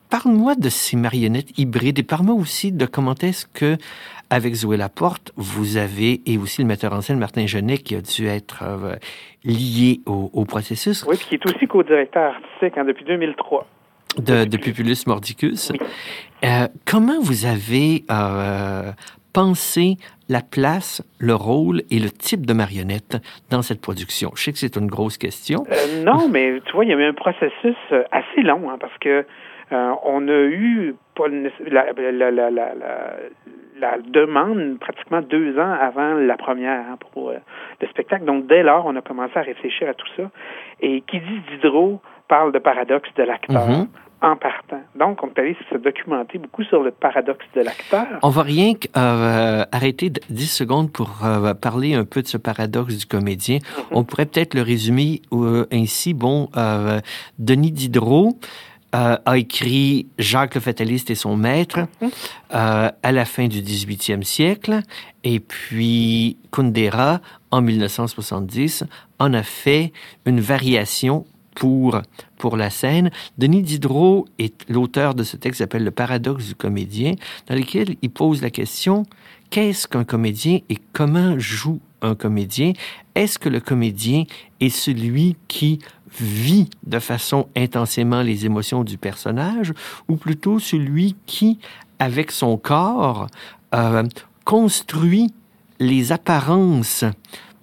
Parle-moi 0.09 0.55
de 0.55 0.69
ces 0.69 0.95
marionnettes 0.95 1.57
hybrides 1.59 1.99
et 1.99 2.03
parle-moi 2.03 2.35
aussi 2.35 2.71
de 2.71 2.85
comment 2.85 3.15
est-ce 3.15 3.45
que, 3.45 3.75
avec 4.29 4.53
Zoé 4.53 4.77
Laporte, 4.77 5.33
vous 5.35 5.75
avez, 5.75 6.21
et 6.25 6.37
aussi 6.37 6.61
le 6.61 6.67
metteur 6.67 6.93
en 6.93 7.01
scène 7.01 7.19
Martin 7.19 7.45
Genet, 7.45 7.79
qui 7.79 7.93
a 7.93 7.99
dû 8.01 8.25
être 8.27 8.63
euh, 8.63 8.95
lié 9.43 9.99
au, 10.05 10.29
au, 10.31 10.45
processus. 10.45 11.03
Oui, 11.05 11.17
qui 11.17 11.35
est 11.35 11.45
aussi 11.45 11.67
co-directeur 11.67 12.35
artistique 12.35 12.77
hein, 12.77 12.85
depuis 12.85 13.03
2003 13.03 13.67
de, 14.17 14.45
de 14.45 14.57
Pupulus 14.57 15.07
Mordicus. 15.07 15.71
Euh, 16.43 16.67
comment 16.85 17.19
vous 17.21 17.45
avez 17.45 18.03
euh, 18.11 18.91
pensé 19.33 19.97
la 20.29 20.41
place, 20.41 21.01
le 21.19 21.35
rôle 21.35 21.83
et 21.89 21.99
le 21.99 22.09
type 22.09 22.45
de 22.45 22.53
marionnette 22.53 23.17
dans 23.49 23.61
cette 23.61 23.81
production? 23.81 24.31
Je 24.35 24.43
sais 24.43 24.51
que 24.51 24.59
c'est 24.59 24.75
une 24.75 24.87
grosse 24.87 25.17
question. 25.17 25.63
Euh, 25.71 26.03
non, 26.03 26.27
mais 26.29 26.61
tu 26.65 26.73
vois, 26.73 26.85
il 26.85 26.91
y 26.91 26.93
a 26.93 26.97
eu 26.97 27.03
un 27.03 27.13
processus 27.13 27.75
euh, 27.91 28.03
assez 28.11 28.41
long 28.41 28.69
hein, 28.69 28.77
parce 28.79 28.97
que 28.99 29.25
euh, 29.71 29.91
on 30.03 30.27
a 30.27 30.41
eu 30.43 30.95
pas 31.15 31.27
la, 31.27 31.91
la, 32.11 32.31
la, 32.31 32.51
la, 32.51 32.73
la 33.79 33.97
demande 33.99 34.79
pratiquement 34.79 35.21
deux 35.21 35.59
ans 35.59 35.73
avant 35.79 36.13
la 36.13 36.37
première 36.37 36.79
hein, 36.79 36.97
pour 37.11 37.31
le 37.31 37.87
spectacle. 37.87 38.25
Donc, 38.25 38.47
dès 38.47 38.63
lors, 38.63 38.85
on 38.85 38.95
a 38.95 39.01
commencé 39.01 39.33
à 39.35 39.41
réfléchir 39.41 39.89
à 39.89 39.93
tout 39.93 40.07
ça. 40.15 40.29
Et 40.81 41.01
qui 41.01 41.19
dit 41.19 41.41
Diderot 41.51 42.01
parle 42.27 42.51
de 42.53 42.59
paradoxe 42.59 43.09
de 43.15 43.23
l'acteur. 43.23 43.67
Mm-hmm 43.67 43.87
en 44.21 44.35
partant. 44.35 44.81
Donc, 44.95 45.23
on 45.23 45.27
est 45.27 45.39
allé 45.39 45.57
se 45.71 45.77
documenter 45.77 46.37
beaucoup 46.37 46.63
sur 46.63 46.81
le 46.81 46.91
paradoxe 46.91 47.45
de 47.55 47.61
l'acteur. 47.61 48.07
On 48.23 48.29
va 48.29 48.41
rien 48.41 48.73
euh, 48.95 49.65
arrêter 49.71 50.11
10 50.29 50.47
secondes 50.47 50.91
pour 50.91 51.23
euh, 51.23 51.53
parler 51.53 51.93
un 51.93 52.05
peu 52.05 52.21
de 52.21 52.27
ce 52.27 52.37
paradoxe 52.37 52.97
du 52.97 53.05
comédien. 53.05 53.57
Mm-hmm. 53.57 53.83
On 53.91 54.03
pourrait 54.03 54.25
peut-être 54.25 54.53
le 54.53 54.61
résumer 54.61 55.21
euh, 55.31 55.65
ainsi. 55.71 56.13
Bon, 56.13 56.49
euh, 56.57 56.99
Denis 57.37 57.71
Diderot 57.71 58.39
euh, 58.95 59.17
a 59.25 59.37
écrit 59.37 60.07
Jacques 60.17 60.55
le 60.55 60.61
Fataliste 60.61 61.09
et 61.09 61.15
son 61.15 61.35
maître 61.35 61.79
euh, 62.55 62.89
à 63.03 63.11
la 63.11 63.25
fin 63.25 63.47
du 63.47 63.61
18e 63.61 64.23
siècle. 64.23 64.79
Et 65.25 65.41
puis 65.41 66.37
Kundera, 66.51 67.19
en 67.51 67.61
1970, 67.61 68.85
en 69.19 69.33
a 69.33 69.43
fait 69.43 69.91
une 70.25 70.39
variation 70.39 71.25
pour, 71.57 71.99
pour 72.37 72.55
la 72.55 72.69
scène. 72.69 73.09
Denis 73.39 73.63
Diderot 73.63 74.27
est 74.37 74.69
l'auteur 74.69 75.15
de 75.15 75.23
ce 75.23 75.37
texte 75.37 75.57
qui 75.57 75.63
s'appelle 75.63 75.83
Le 75.83 75.91
paradoxe 75.91 76.45
du 76.45 76.55
comédien, 76.55 77.15
dans 77.47 77.55
lequel 77.55 77.95
il 78.03 78.11
pose 78.11 78.43
la 78.43 78.51
question 78.51 79.05
qu'est-ce 79.49 79.87
qu'un 79.87 80.03
comédien 80.03 80.59
et 80.69 80.77
comment 80.93 81.39
joue 81.39 81.79
un 82.03 82.13
comédien? 82.13 82.73
Est-ce 83.15 83.39
que 83.39 83.49
le 83.49 83.59
comédien 83.59 84.25
est 84.59 84.69
celui 84.69 85.35
qui 85.47 85.79
vit 86.19 86.69
de 86.85 86.99
façon 86.99 87.47
intensément 87.55 88.21
les 88.21 88.45
émotions 88.45 88.83
du 88.83 88.99
personnage 88.99 89.73
ou 90.07 90.15
plutôt 90.15 90.59
celui 90.59 91.15
qui, 91.25 91.57
avec 91.97 92.29
son 92.29 92.57
corps, 92.57 93.27
euh, 93.73 94.03
construit 94.45 95.33
les 95.79 96.11
apparences 96.11 97.03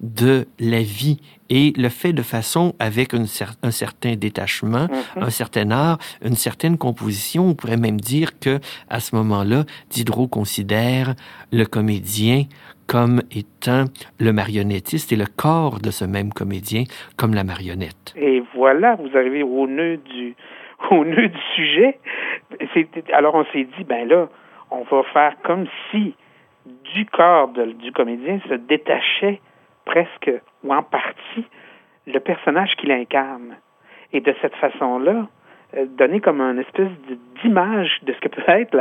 de 0.04 0.46
la 0.60 0.80
vie 0.80 1.20
et 1.50 1.72
le 1.76 1.88
fait 1.88 2.12
de 2.12 2.22
façon 2.22 2.74
avec 2.78 3.14
un, 3.14 3.24
un 3.62 3.70
certain 3.70 4.14
détachement, 4.16 4.86
mm-hmm. 4.86 5.22
un 5.22 5.30
certain 5.30 5.70
art, 5.70 5.98
une 6.22 6.34
certaine 6.34 6.78
composition. 6.78 7.48
On 7.48 7.54
pourrait 7.54 7.76
même 7.76 8.00
dire 8.00 8.38
que 8.38 8.58
à 8.88 9.00
ce 9.00 9.16
moment-là, 9.16 9.64
Diderot 9.90 10.28
considère 10.28 11.14
le 11.52 11.64
comédien 11.64 12.44
comme 12.86 13.22
étant 13.30 13.84
le 14.20 14.32
marionnettiste 14.32 15.12
et 15.12 15.16
le 15.16 15.24
corps 15.26 15.80
de 15.80 15.90
ce 15.90 16.04
même 16.04 16.32
comédien 16.32 16.84
comme 17.16 17.34
la 17.34 17.44
marionnette. 17.44 18.14
Et 18.16 18.42
voilà, 18.54 18.96
vous 18.96 19.16
arrivez 19.16 19.42
au 19.42 19.66
nœud 19.66 19.96
du, 19.96 20.34
au 20.90 21.04
nœud 21.04 21.28
du 21.28 21.40
sujet. 21.56 21.98
Alors 23.12 23.34
on 23.34 23.44
s'est 23.46 23.66
dit, 23.76 23.84
ben 23.84 24.06
là, 24.06 24.28
on 24.70 24.82
va 24.84 25.02
faire 25.12 25.34
comme 25.44 25.66
si 25.90 26.14
du 26.94 27.06
corps 27.06 27.48
du 27.48 27.92
comédien 27.92 28.40
se 28.48 28.54
détachait 28.54 29.40
presque 29.84 30.30
ou 30.62 30.72
en 30.72 30.82
partie 30.82 31.46
le 32.06 32.18
personnage 32.20 32.74
qu'il 32.76 32.92
incarne. 32.92 33.56
Et 34.12 34.20
de 34.20 34.34
cette 34.40 34.54
façon-là, 34.56 35.26
euh, 35.76 35.86
donner 35.86 36.20
comme 36.20 36.40
une 36.40 36.58
espèce 36.58 36.90
d'image 37.42 38.00
de 38.02 38.12
ce 38.12 38.20
que 38.20 38.28
peut 38.28 38.42
être 38.46 38.76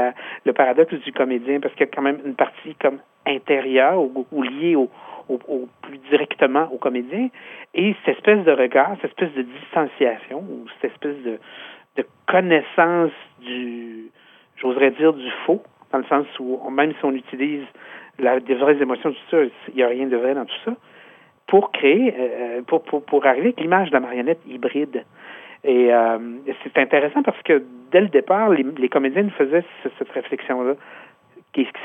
le 0.45 0.53
paradoxe 0.53 0.93
du 0.95 1.11
comédien, 1.11 1.59
parce 1.59 1.73
qu'il 1.73 1.85
y 1.87 1.89
a 1.89 1.91
quand 1.93 2.01
même 2.01 2.19
une 2.25 2.35
partie 2.35 2.75
comme 2.75 2.99
intérieure 3.25 3.99
ou, 4.01 4.43
liée 4.43 4.75
au, 4.75 4.89
plus 5.81 5.97
directement 6.09 6.69
au 6.71 6.77
comédien, 6.77 7.29
et 7.73 7.95
cette 8.05 8.17
espèce 8.17 8.43
de 8.43 8.51
regard, 8.51 8.95
cette 9.01 9.11
espèce 9.11 9.33
de 9.33 9.43
distanciation, 9.43 10.39
ou 10.39 10.65
cette 10.81 10.91
espèce 10.91 11.17
de, 11.23 11.39
connaissance 12.27 13.11
du, 13.41 14.09
j'oserais 14.57 14.91
dire, 14.91 15.13
du 15.13 15.29
faux, 15.45 15.63
dans 15.91 15.99
le 15.99 16.05
sens 16.05 16.25
où 16.39 16.69
même 16.69 16.93
si 16.93 17.05
on 17.05 17.11
utilise 17.11 17.65
la, 18.19 18.39
des 18.39 18.55
vraies 18.55 18.81
émotions, 18.81 19.11
tout 19.11 19.19
ça, 19.31 19.37
il 19.69 19.75
n'y 19.75 19.83
a 19.83 19.87
rien 19.87 20.07
de 20.07 20.17
vrai 20.17 20.33
dans 20.33 20.45
tout 20.45 20.61
ça, 20.65 20.75
pour 21.47 21.71
créer, 21.71 22.13
euh, 22.17 22.61
pour, 22.63 22.83
pour, 22.83 23.03
pour 23.03 23.25
arriver 23.25 23.47
avec 23.47 23.59
l'image 23.59 23.89
de 23.89 23.93
la 23.93 23.99
marionnette 23.99 24.39
hybride. 24.47 25.03
Et 25.63 25.93
euh, 25.93 26.17
c'est 26.63 26.77
intéressant 26.77 27.23
parce 27.23 27.41
que 27.43 27.63
dès 27.91 28.01
le 28.01 28.09
départ, 28.09 28.49
les, 28.49 28.63
les 28.63 28.89
comédiens 28.89 29.29
faisaient 29.37 29.63
cette 29.97 30.09
réflexion-là, 30.09 30.75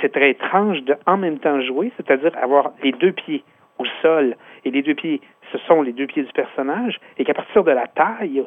c'est 0.01 0.13
très 0.13 0.31
étrange 0.31 0.83
de 0.83 0.97
en 1.07 1.17
même 1.17 1.39
temps 1.39 1.61
jouer, 1.61 1.93
c'est-à-dire 1.97 2.33
avoir 2.41 2.73
les 2.83 2.93
deux 2.93 3.13
pieds 3.13 3.45
au 3.79 3.85
sol 4.03 4.37
et 4.65 4.71
les 4.71 4.83
deux 4.83 4.95
pieds, 4.95 5.21
ce 5.53 5.59
sont 5.59 5.83
les 5.83 5.93
deux 5.93 6.07
pieds 6.07 6.23
du 6.23 6.33
personnage, 6.33 6.99
et 7.17 7.25
qu'à 7.25 7.35
partir 7.35 7.65
de 7.65 7.71
la 7.71 7.87
taille, 7.87 8.45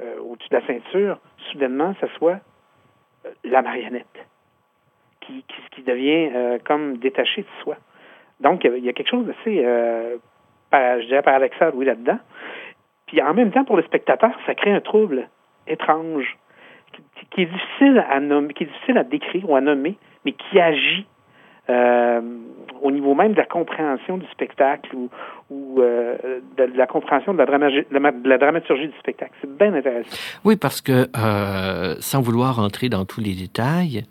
euh, 0.00 0.18
au-dessus 0.20 0.48
de 0.50 0.56
la 0.56 0.66
ceinture, 0.66 1.18
soudainement, 1.50 1.94
ça 2.00 2.08
soit 2.18 2.38
euh, 3.26 3.30
la 3.44 3.62
marionnette 3.62 4.26
qui, 5.20 5.44
qui, 5.48 5.54
qui 5.72 5.82
devient 5.82 6.30
euh, 6.34 6.58
comme 6.64 6.98
détachée 6.98 7.42
de 7.42 7.62
soi. 7.62 7.76
Donc, 8.40 8.64
il 8.64 8.84
y 8.84 8.88
a 8.88 8.92
quelque 8.92 9.10
chose 9.10 9.26
d'assez, 9.26 9.64
euh, 9.64 10.16
je 10.72 11.06
dirais, 11.06 11.22
paradoxal, 11.22 11.72
oui, 11.74 11.86
là-dedans. 11.86 12.18
Puis 13.06 13.22
en 13.22 13.34
même 13.34 13.52
temps, 13.52 13.64
pour 13.64 13.76
le 13.76 13.82
spectateur, 13.82 14.30
ça 14.46 14.54
crée 14.54 14.72
un 14.72 14.80
trouble 14.80 15.28
étrange 15.66 16.36
qui, 17.30 17.42
est 17.42 17.46
difficile 17.46 18.04
à 18.10 18.20
nommer, 18.20 18.52
qui 18.54 18.64
est 18.64 18.66
difficile 18.66 18.98
à 18.98 19.04
décrire 19.04 19.48
ou 19.48 19.56
à 19.56 19.60
nommer, 19.60 19.96
mais 20.24 20.32
qui 20.32 20.60
agit 20.60 21.06
euh, 21.70 22.20
au 22.82 22.90
niveau 22.90 23.14
même 23.14 23.32
de 23.32 23.38
la 23.38 23.46
compréhension 23.46 24.18
du 24.18 24.26
spectacle 24.26 24.94
ou, 25.50 25.80
euh, 25.80 26.40
de, 26.58 26.64
la 26.76 26.86
compréhension 26.86 27.32
de 27.32 27.38
la, 27.38 27.46
de 27.46 28.28
la, 28.28 28.38
dramaturgie 28.38 28.88
du 28.88 28.98
spectacle. 28.98 29.32
C'est 29.40 29.56
bien 29.56 29.72
intéressant. 29.72 30.14
Oui, 30.44 30.56
parce 30.56 30.82
que 30.82 31.06
euh, 31.16 31.94
sans 32.00 32.20
vouloir 32.20 32.58
entrer 32.58 32.88
dans 32.88 33.06
tous 33.06 33.20
les 33.20 33.34
détails, 33.34 34.04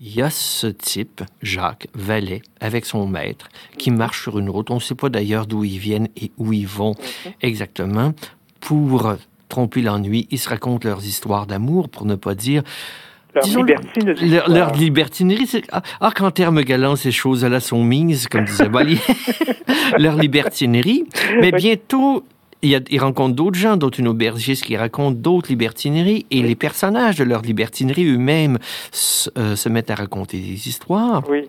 il 0.00 0.14
y 0.14 0.22
a 0.22 0.30
ce 0.30 0.68
type, 0.68 1.22
Jacques 1.42 1.88
Valet, 1.94 2.42
avec 2.60 2.84
son 2.84 3.06
maître, 3.06 3.48
qui 3.78 3.90
marche 3.90 4.22
sur 4.22 4.38
une 4.38 4.48
route. 4.48 4.70
On 4.70 4.76
ne 4.76 4.80
sait 4.80 4.94
pas 4.94 5.08
d'ailleurs 5.08 5.46
d'où 5.46 5.64
ils 5.64 5.78
viennent 5.78 6.08
et 6.16 6.30
où 6.38 6.52
ils 6.52 6.68
vont 6.68 6.94
exactement. 7.42 8.12
Pour 8.60 9.14
tromper 9.48 9.82
l'ennui, 9.82 10.28
ils 10.30 10.38
se 10.38 10.48
racontent 10.48 10.88
leurs 10.88 11.04
histoires 11.04 11.46
d'amour, 11.46 11.88
pour 11.88 12.04
ne 12.06 12.14
pas 12.14 12.34
dire 12.34 12.62
leur, 13.34 13.44
libertinerie. 13.44 14.30
leur, 14.48 14.72
libertinerie. 14.72 15.62
Ah, 15.70 15.82
ah 16.00 16.10
qu'en 16.14 16.30
termes 16.30 16.62
galants, 16.62 16.96
ces 16.96 17.12
choses-là 17.12 17.60
sont 17.60 17.82
mises, 17.84 18.28
comme 18.28 18.44
disait 18.44 18.68
Bali. 18.68 19.00
leur 19.98 20.16
libertinerie. 20.16 21.04
Mais 21.40 21.52
bientôt, 21.52 22.24
il, 22.62 22.70
y 22.70 22.74
a, 22.74 22.80
il 22.90 23.00
rencontre 23.00 23.34
d'autres 23.34 23.58
gens, 23.58 23.76
d'autres 23.76 24.00
une 24.00 24.08
aubergiste 24.08 24.64
qui 24.64 24.76
raconte 24.76 25.20
d'autres 25.20 25.48
libertineries, 25.50 26.26
et 26.30 26.42
les 26.42 26.54
personnages 26.54 27.16
de 27.16 27.24
leur 27.24 27.42
libertinerie 27.42 28.06
eux-mêmes 28.06 28.58
se, 28.90 29.30
euh, 29.38 29.56
se 29.56 29.68
mettent 29.68 29.90
à 29.90 29.94
raconter 29.94 30.38
des 30.38 30.68
histoires. 30.68 31.22
Oui. 31.28 31.48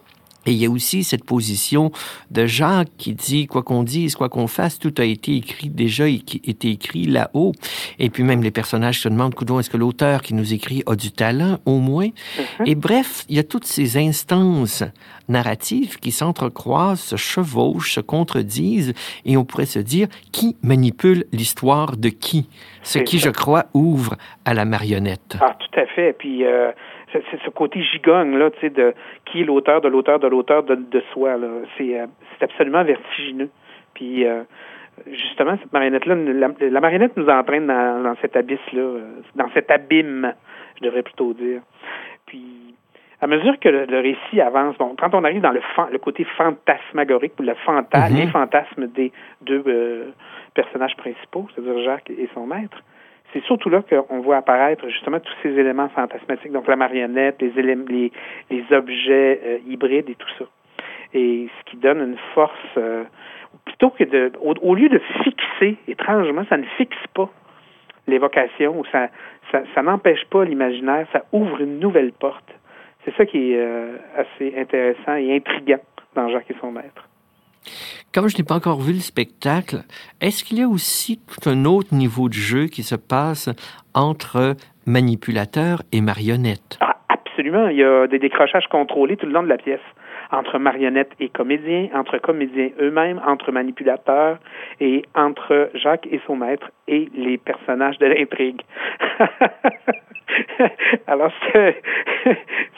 Et 0.50 0.54
il 0.54 0.58
y 0.58 0.66
a 0.66 0.70
aussi 0.72 1.04
cette 1.04 1.26
position 1.26 1.92
de 2.32 2.48
Jacques 2.48 2.90
qui 2.98 3.14
dit, 3.14 3.46
quoi 3.46 3.62
qu'on 3.62 3.84
dise, 3.84 4.16
quoi 4.16 4.30
qu'on 4.30 4.48
fasse, 4.48 4.80
tout 4.80 4.96
a 4.98 5.04
été 5.04 5.36
écrit 5.36 5.70
déjà, 5.70 6.08
été 6.08 6.72
écrit 6.72 7.06
là-haut. 7.06 7.52
Et 8.00 8.10
puis 8.10 8.24
même 8.24 8.42
les 8.42 8.50
personnages 8.50 9.00
se 9.00 9.10
demandent, 9.10 9.36
coudon, 9.36 9.60
est-ce 9.60 9.70
que 9.70 9.78
l'auteur 9.78 10.24
qui 10.24 10.34
nous 10.34 10.52
écrit 10.52 10.82
a 10.88 10.96
du 10.96 11.12
talent, 11.12 11.60
au 11.68 11.78
moins? 11.78 12.08
Mm-hmm. 12.08 12.64
Et 12.66 12.74
bref, 12.74 13.26
il 13.30 13.36
y 13.36 13.40
a 13.40 13.44
toutes 13.44 13.66
ces 13.66 13.98
instances 13.98 14.84
narratives 15.28 16.00
qui 16.00 16.12
s'entrecroisent, 16.12 17.00
se 17.00 17.16
chevauchent, 17.16 17.94
se 17.94 18.00
contredisent, 18.00 18.96
et 19.26 19.38
on 19.38 19.46
pourrait 19.46 19.68
se 19.68 19.78
dire, 19.78 20.08
qui 20.32 20.56
manipule 20.64 21.26
l'histoire 21.32 21.96
de 21.96 22.10
qui? 22.10 22.48
Ce 22.82 23.00
qui, 23.00 23.20
je 23.20 23.30
crois, 23.30 23.66
ouvre 23.74 24.16
à 24.46 24.54
la 24.54 24.66
marionnette. 24.66 25.38
Ah, 25.42 25.56
tout 25.60 25.80
à 25.80 25.86
fait. 25.86 26.14
Puis, 26.14 26.46
euh, 26.46 26.72
c'est 27.12 27.42
ce 27.44 27.50
côté 27.50 27.82
gigogne 27.82 28.38
là, 28.38 28.52
tu 28.52 28.60
sais, 28.62 28.70
de 28.70 28.94
qui 29.26 29.42
est 29.42 29.44
l'auteur 29.44 29.82
de 29.82 29.88
l'auteur 29.88 30.20
de 30.20 30.28
l'auteur 30.28 30.64
de, 30.64 30.76
de 30.76 31.04
soi 31.14 31.38
là. 31.38 31.48
C'est 31.78 32.00
euh, 32.00 32.08
c'est 32.38 32.46
absolument 32.46 32.84
vertigineux. 32.84 33.50
Puis 33.94 34.26
euh, 34.26 34.44
justement 35.12 35.58
cette 35.62 35.74
marionnette 35.74 36.06
là, 36.06 36.16
la, 36.16 36.82
marionnette 36.82 37.16
nous 37.18 37.28
entraîne 37.28 37.68
dans, 37.68 38.04
dans 38.04 38.16
cet 38.22 38.36
abysse 38.36 38.60
là, 38.74 38.82
euh, 38.82 39.22
dans 39.36 39.50
cet 39.54 39.72
abîme, 39.72 40.34
je 40.78 40.86
devrais 40.86 41.04
plutôt 41.04 41.34
dire. 41.34 41.62
Puis 42.26 42.69
à 43.22 43.28
mesure 43.28 43.60
que 43.60 43.70
le, 43.70 44.00
récit 44.00 44.40
avance, 44.40 44.78
bon, 44.78 44.96
quand 44.98 45.14
on 45.14 45.24
arrive 45.24 45.42
dans 45.42 45.52
le, 45.52 45.62
le 45.92 45.98
côté 45.98 46.24
fantasmagorique 46.24 47.34
ou 47.40 47.44
le 47.44 47.54
fantasme, 47.56 48.16
mm-hmm. 48.16 48.20
les 48.20 48.28
fantasmes 48.28 48.88
des 48.88 49.12
deux 49.42 50.14
personnages 50.54 50.96
principaux, 50.96 51.48
c'est-à-dire 51.54 51.84
Jacques 51.84 52.10
et 52.10 52.30
son 52.34 52.48
maître, 52.48 52.82
c'est 53.34 53.44
surtout 53.44 53.70
là 53.70 53.84
qu'on 53.88 54.22
voit 54.22 54.38
apparaître 54.38 54.88
justement 54.90 55.20
tous 55.20 55.34
ces 55.44 55.50
éléments 55.50 55.90
fantasmatiques, 55.90 56.52
donc 56.52 56.68
la 56.68 56.76
marionnette, 56.76 57.42
les, 57.42 57.52
les, 57.62 58.12
les 58.50 58.66
objets 58.72 59.40
euh, 59.46 59.58
hybrides 59.68 60.10
et 60.10 60.16
tout 60.16 60.30
ça. 60.38 60.46
Et 61.14 61.48
ce 61.60 61.72
qui 61.72 61.78
donne 61.78 62.00
une 62.00 62.18
force, 62.34 62.58
euh, 62.78 63.04
plutôt 63.66 63.90
que 63.90 64.04
de, 64.04 64.32
au, 64.42 64.76
lieu 64.76 64.90
de 64.90 65.02
fixer, 65.24 65.78
étrangement, 65.88 66.44
ça 66.50 66.58
ne 66.58 66.66
fixe 66.78 66.98
pas 67.14 67.30
l'évocation, 68.08 68.80
ou 68.80 68.86
ça, 68.92 69.10
ça, 69.52 69.62
ça 69.76 69.82
n'empêche 69.84 70.26
pas 70.26 70.44
l'imaginaire, 70.44 71.06
ça 71.14 71.26
ouvre 71.32 71.62
une 71.62 71.80
nouvelle 71.80 72.12
porte. 72.12 72.59
C'est 73.06 73.16
ça 73.16 73.26
qui 73.26 73.54
est 73.54 73.60
euh, 73.60 73.98
assez 74.16 74.54
intéressant 74.58 75.16
et 75.16 75.36
intriguant 75.36 75.82
dans 76.16 76.30
Jacques 76.30 76.50
et 76.50 76.56
son 76.60 76.72
maître. 76.72 77.08
Comme 78.14 78.28
je 78.28 78.38
n'ai 78.38 78.44
pas 78.44 78.56
encore 78.56 78.82
vu 78.82 78.94
le 78.94 79.00
spectacle, 79.00 79.84
est-ce 80.22 80.44
qu'il 80.44 80.60
y 80.60 80.64
a 80.64 80.68
aussi 80.68 81.20
tout 81.28 81.50
un 81.50 81.66
autre 81.66 81.94
niveau 81.94 82.28
de 82.28 82.34
jeu 82.34 82.66
qui 82.66 82.84
se 82.84 82.96
passe 82.96 83.50
entre 83.94 84.56
manipulateurs 84.86 85.84
et 85.92 86.02
marionnettes? 86.02 86.78
Ah, 86.82 86.98
absolument. 87.10 87.68
Il 87.68 87.78
y 87.78 87.84
a 87.84 88.08
des 88.08 88.20
décrochages 88.20 88.68
contrôlés 88.72 89.18
tout 89.18 89.28
le 89.28 89.34
long 89.34 89.44
de 89.44 89.50
la 89.50 89.58
pièce 89.58 89.82
entre 90.32 90.60
marionnettes 90.60 91.12
et 91.20 91.30
comédiens, 91.30 91.90
entre 91.94 92.18
comédiens 92.18 92.70
eux-mêmes, 92.80 93.20
entre 93.26 93.52
manipulateurs 93.52 94.38
et 94.80 95.04
entre 95.16 95.72
Jacques 95.74 96.08
et 96.12 96.22
son 96.28 96.36
maître 96.36 96.70
et 96.88 97.10
les 97.16 97.38
personnages 97.38 97.98
de 97.98 98.06
l'intrigue. 98.06 98.62
Alors, 101.08 101.32
c'est 101.52 101.82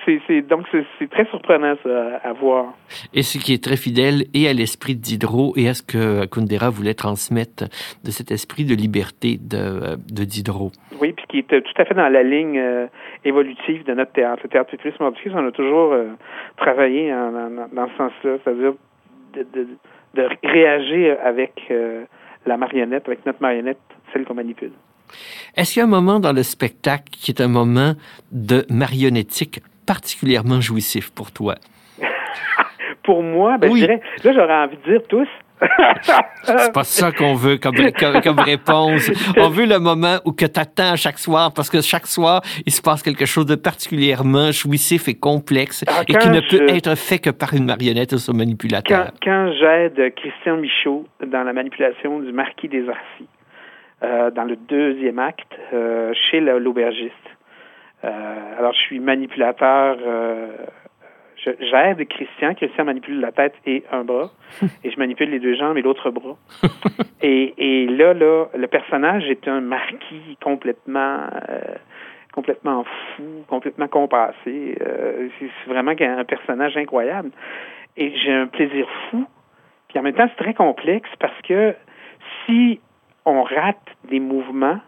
donc 0.50 0.66
c'est 0.72 1.10
très 1.10 1.26
surprenant 1.26 1.76
ça, 1.84 2.18
à 2.24 2.34
voir. 2.34 2.74
Et 3.14 3.24
ce 3.24 3.38
qui 3.38 3.54
est 3.54 3.64
très 3.64 3.78
fidèle 3.78 4.24
et 4.34 4.48
à 4.48 4.54
l'esprit 4.54 4.96
de 4.96 5.02
Diderot 5.02 5.54
et 5.56 5.68
à 5.68 5.74
ce 5.74 5.84
que 5.84 6.26
Kundera 6.26 6.70
voulait 6.70 6.94
transmettre 6.94 7.66
de 8.04 8.12
cet 8.12 8.32
esprit 8.32 8.66
de 8.66 8.76
liberté 8.76 9.38
de, 9.40 9.96
de 10.12 10.24
Diderot. 10.24 10.72
Oui, 11.00 11.14
puis 11.14 11.26
qui 11.28 11.40
est 11.40 11.62
tout 11.62 11.82
à 11.82 11.86
fait 11.86 11.94
dans 11.94 12.10
la 12.10 12.24
ligne 12.24 12.60
euh, 12.60 12.88
évolutive 13.26 13.84
de 13.86 13.94
notre 13.94 14.12
théâtre. 14.12 14.42
Le 14.44 14.50
théâtre 14.50 14.76
plus 14.78 15.00
mordicus, 15.00 15.32
on 15.36 15.48
a 15.48 15.52
toujours 15.52 15.94
euh, 15.94 16.10
travaillé 16.58 17.12
dans 17.12 17.88
ce 17.90 17.98
sens-là, 17.98 18.38
c'est-à-dire 18.44 18.74
de, 19.34 19.46
de, 19.54 19.68
de, 20.16 20.30
réagir 20.44 21.18
avec 21.24 21.54
euh, 21.72 22.04
la 22.46 22.58
marionnette, 22.58 23.08
avec 23.08 23.26
notre 23.26 23.42
marionnette, 23.42 23.80
celle 24.12 24.26
qu'on 24.26 24.34
manipule. 24.34 24.72
Est-ce 25.56 25.74
qu'il 25.74 25.80
y 25.80 25.84
a 25.84 25.86
un 25.86 25.90
moment 25.90 26.20
dans 26.20 26.34
le 26.34 26.44
spectacle 26.44 27.06
qui 27.12 27.32
est 27.32 27.42
un 27.42 27.48
moment 27.48 27.94
de 28.32 28.66
marionnettique 28.70 29.62
particulièrement 29.86 30.62
jouissif 30.62 31.12
pour 31.12 31.32
toi? 31.32 31.56
pour 33.04 33.24
moi, 33.24 33.58
ben, 33.58 33.70
je 33.72 33.76
dirais, 33.76 34.02
là, 34.24 34.34
j'aurais 34.34 34.56
envie 34.56 34.78
de 34.78 34.92
dire 34.92 35.02
tous. 35.08 35.28
c'est 36.44 36.74
pas 36.74 36.84
ça 36.84 37.12
qu'on 37.12 37.36
veut 37.36 37.58
comme, 37.58 37.76
comme, 38.24 38.40
réponse. 38.40 39.12
On 39.38 39.50
veut 39.50 39.66
le 39.66 39.80
moment 39.80 40.18
où 40.26 40.32
que 40.32 40.46
t'attends 40.46 40.96
chaque 40.96 41.20
soir, 41.20 41.54
parce 41.54 41.70
que 41.70 41.82
chaque 41.82 42.08
soir, 42.08 42.42
il 42.66 42.72
se 42.72 42.82
passe 42.82 43.04
quelque 43.04 43.26
chose 43.26 43.46
de 43.46 43.56
particulièrement 43.56 44.52
jouissif 44.52 45.08
et 45.08 45.14
complexe 45.14 45.86
ah, 45.88 46.02
et 46.08 46.14
qui 46.14 46.30
ne 46.30 46.40
peut 46.40 46.68
être 46.68 46.96
fait 46.96 47.20
que 47.20 47.30
par 47.30 47.54
une 47.54 47.66
marionnette 47.66 48.14
ou 48.14 48.18
son 48.18 48.34
manipulateur. 48.34 49.12
Quand, 49.22 49.52
j'aide 49.60 50.16
Christian 50.16 50.58
Michaud 50.58 51.06
dans 51.26 51.44
la 51.44 51.54
manipulation 51.54 52.20
du 52.20 52.32
marquis 52.32 52.68
des 52.68 52.88
Arcis, 52.90 53.28
dans 54.02 54.44
le 54.44 54.56
deuxième 54.56 55.20
acte, 55.20 55.54
euh, 55.74 56.14
chez 56.14 56.40
l'aubergiste, 56.40 57.14
euh, 58.04 58.58
alors 58.58 58.74
je 58.74 58.80
suis 58.80 59.00
manipulateur 59.00 59.98
j'aide 61.44 62.08
Christian. 62.08 62.54
Christian 62.54 62.86
manipule 62.86 63.20
la 63.20 63.32
tête 63.32 63.56
et 63.66 63.84
un 63.92 64.04
bras. 64.04 64.32
et 64.84 64.92
je 64.92 64.98
manipule 64.98 65.30
les 65.30 65.40
deux 65.40 65.56
jambes 65.56 65.78
et 65.78 65.82
l'autre 65.82 66.10
bras. 66.12 66.38
et, 67.22 67.54
et 67.58 67.88
là, 67.88 68.14
là, 68.14 68.46
le 68.56 68.68
personnage 68.68 69.28
est 69.30 69.48
un 69.48 69.62
marquis 69.62 70.38
complètement, 70.44 71.20
euh, 71.50 71.76
complètement 72.34 72.84
fou, 72.84 73.44
complètement 73.48 73.88
compassé. 73.88 74.78
Euh, 74.82 75.30
c'est 75.40 75.70
vraiment 75.70 75.94
un 76.00 76.24
personnage 76.24 76.78
incroyable. 76.78 77.32
Et 77.98 78.16
j'ai 78.18 78.34
un 78.34 78.48
plaisir 78.48 78.88
fou. 79.10 79.26
Puis 79.90 80.00
en 80.00 80.04
même 80.04 80.14
temps, 80.14 80.28
c'est 80.30 80.44
très 80.44 80.54
complexe 80.54 81.10
parce 81.20 81.42
que 81.42 81.76
si 82.46 82.80
on 83.26 83.44
rate 83.44 83.78
des 84.10 84.20
mouvements, 84.20 84.80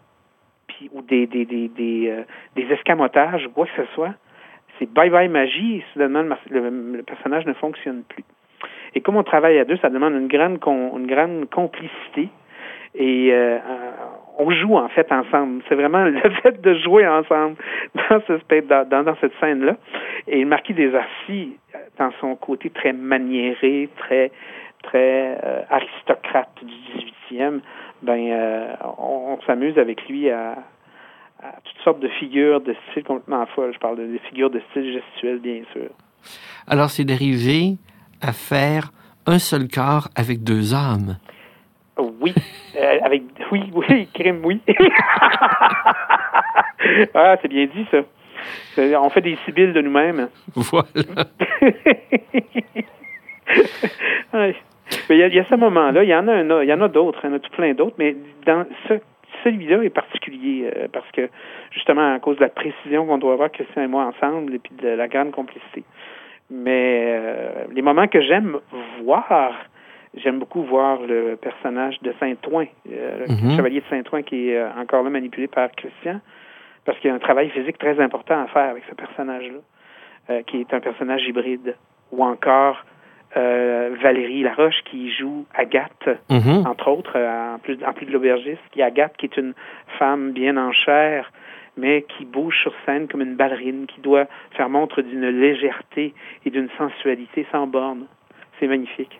puis, 0.67 0.89
ou 0.93 1.01
des, 1.01 1.27
des, 1.27 1.45
des, 1.45 1.67
des, 1.67 2.09
euh, 2.09 2.23
des 2.55 2.63
escamotages, 2.73 3.45
ou 3.47 3.49
quoi 3.51 3.65
que 3.65 3.83
ce 3.83 3.93
soit, 3.93 4.13
c'est 4.79 4.91
bye 4.91 5.09
bye 5.09 5.27
magie 5.27 5.77
et 5.77 5.85
soudainement 5.93 6.23
le, 6.49 7.01
personnage 7.03 7.45
ne 7.45 7.53
fonctionne 7.53 8.03
plus. 8.03 8.23
Et 8.95 9.01
comme 9.01 9.17
on 9.17 9.23
travaille 9.23 9.59
à 9.59 9.65
deux, 9.65 9.77
ça 9.77 9.89
demande 9.89 10.13
une 10.13 10.27
grande 10.27 10.59
une 10.65 11.07
grande 11.07 11.49
complicité 11.49 12.29
et 12.95 13.29
euh, 13.31 13.57
on 14.37 14.51
joue 14.51 14.75
en 14.75 14.87
fait 14.89 15.11
ensemble. 15.11 15.63
C'est 15.67 15.75
vraiment 15.75 16.03
le 16.05 16.19
fait 16.41 16.61
de 16.61 16.73
jouer 16.75 17.07
ensemble 17.07 17.55
dans, 17.95 18.21
ce, 18.27 18.61
dans, 18.61 19.03
dans 19.03 19.15
cette 19.19 19.33
scène-là. 19.39 19.77
Et 20.27 20.39
le 20.41 20.45
marquis 20.47 20.73
des 20.73 20.93
Arcis, 20.95 21.57
dans 21.97 22.11
son 22.19 22.35
côté 22.35 22.69
très 22.69 22.93
maniéré, 22.93 23.89
très 23.97 24.31
très 24.83 25.39
euh, 25.43 25.61
aristocrate 25.69 26.51
du 26.61 27.12
18e, 27.33 27.59
ben 28.01 28.31
euh, 28.31 28.75
on 28.97 29.39
s'amuse 29.45 29.77
avec 29.77 30.07
lui 30.07 30.29
à, 30.29 30.55
toutes 31.65 31.83
sortes 31.83 31.99
de 31.99 32.07
figures 32.07 32.61
de 32.61 32.75
style 32.89 33.03
complètement 33.03 33.45
folles. 33.47 33.73
Je 33.73 33.79
parle 33.79 33.97
de, 33.97 34.05
des 34.05 34.19
figures 34.29 34.49
de 34.49 34.61
style 34.71 34.93
gestuel, 34.93 35.39
bien 35.39 35.61
sûr. 35.73 35.89
Alors, 36.67 36.89
c'est 36.89 37.03
d'arriver 37.03 37.75
à 38.21 38.31
faire 38.31 38.91
un 39.25 39.39
seul 39.39 39.67
corps 39.67 40.07
avec 40.15 40.43
deux 40.43 40.73
âmes. 40.73 41.17
Oui, 41.97 42.33
euh, 42.77 42.99
avec 43.03 43.23
oui, 43.51 43.71
oui, 43.73 44.07
crime, 44.13 44.41
oui. 44.45 44.61
ah, 47.13 47.35
c'est 47.41 47.49
bien 47.49 47.65
dit 47.65 47.85
ça. 47.91 47.99
On 48.99 49.09
fait 49.09 49.21
des 49.21 49.37
sibylles 49.45 49.73
de 49.73 49.81
nous-mêmes. 49.81 50.29
Voilà. 50.55 50.87
Il 55.09 55.17
y, 55.17 55.39
a, 55.39 55.43
ce 55.45 55.55
moment-là, 55.55 56.03
il 56.03 56.09
y 56.09 56.15
en 56.15 56.27
a, 56.27 56.63
il 56.63 56.69
y 56.69 56.73
en 56.73 56.81
a 56.81 56.87
d'autres, 56.87 57.19
il 57.23 57.29
y 57.29 57.33
en 57.33 57.35
a 57.35 57.39
tout 57.39 57.51
plein 57.51 57.73
d'autres, 57.73 57.95
mais 57.97 58.15
dans 58.45 58.65
ce 58.87 58.99
celui-là 59.43 59.83
est 59.83 59.89
particulier 59.89 60.71
euh, 60.75 60.87
parce 60.91 61.09
que, 61.11 61.29
justement, 61.71 62.13
à 62.13 62.19
cause 62.19 62.37
de 62.37 62.41
la 62.41 62.49
précision 62.49 63.05
qu'on 63.05 63.17
doit 63.17 63.33
avoir, 63.33 63.51
Christian 63.51 63.83
et 63.83 63.87
moi, 63.87 64.05
ensemble, 64.05 64.55
et 64.55 64.59
puis 64.59 64.73
de 64.75 64.87
la 64.87 65.07
grande 65.07 65.31
complicité. 65.31 65.83
Mais 66.49 67.17
euh, 67.19 67.65
les 67.73 67.81
moments 67.81 68.07
que 68.07 68.21
j'aime 68.21 68.57
voir, 69.03 69.53
j'aime 70.15 70.39
beaucoup 70.39 70.63
voir 70.63 71.01
le 71.01 71.35
personnage 71.35 71.99
de 72.01 72.13
Saint-Ouen, 72.19 72.67
euh, 72.91 73.25
le 73.27 73.33
mhm. 73.33 73.57
chevalier 73.57 73.81
de 73.81 73.85
Saint-Ouen 73.89 74.23
qui 74.23 74.49
est 74.49 74.63
encore 74.77 75.03
là 75.03 75.09
manipulé 75.09 75.47
par 75.47 75.71
Christian, 75.71 76.19
parce 76.85 76.99
qu'il 76.99 77.09
y 77.09 77.11
a 77.11 77.15
un 77.15 77.19
travail 77.19 77.49
physique 77.49 77.77
très 77.77 77.99
important 77.99 78.43
à 78.43 78.47
faire 78.47 78.69
avec 78.69 78.83
ce 78.89 78.95
personnage-là, 78.95 80.43
qui 80.43 80.61
est 80.61 80.73
un 80.73 80.79
personnage 80.79 81.25
hybride. 81.27 81.75
Ou 82.11 82.23
encore 82.23 82.83
euh, 83.35 83.95
Valérie 84.01 84.43
Laroche 84.43 84.83
qui 84.85 85.11
joue 85.11 85.45
Agathe, 85.55 86.09
mhm. 86.29 86.67
entre 86.67 86.89
autres, 86.89 87.13
euh, 87.15 87.55
en 87.55 87.59
plus, 87.59 87.77
en 87.83 87.93
plus 87.93 88.05
de 88.05 88.11
l'aubergiste, 88.11 88.61
qui 88.71 88.81
est 88.81 88.83
Agathe, 88.83 89.17
qui 89.17 89.25
est 89.25 89.37
une 89.37 89.53
femme 89.97 90.33
bien 90.33 90.55
en 90.57 90.71
chair, 90.71 91.31
mais 91.75 92.05
qui 92.15 92.25
bouge 92.25 92.55
sur 92.61 92.73
scène 92.85 93.07
comme 93.07 93.21
une 93.21 93.35
ballerine, 93.35 93.87
qui 93.87 94.01
doit 94.01 94.25
faire 94.55 94.69
montre 94.69 95.01
d'une 95.01 95.27
légèreté 95.27 96.13
et 96.45 96.49
d'une 96.51 96.69
sensualité 96.77 97.47
sans 97.51 97.65
borne. 97.65 98.05
C'est 98.59 98.67
magnifique. 98.67 99.19